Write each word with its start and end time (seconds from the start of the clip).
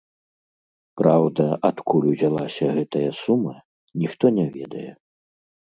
Праўда, 1.01 1.45
адкуль 1.69 2.09
узялася 2.13 2.65
гэтая 2.79 3.07
сума, 3.23 3.55
ніхто 4.05 4.25
не 4.41 4.47
ведае. 4.59 4.91